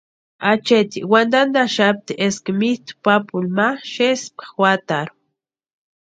[0.49, 5.15] Acheeti wantantaxapti eska mitʼu papuni ma xespka juatarhu.